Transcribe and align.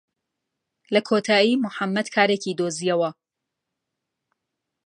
لە 0.93 1.01
کۆتایی 1.07 1.59
موحەممەد 1.63 2.07
کارێکی 2.15 2.57
دۆزییەوە. 2.59 3.09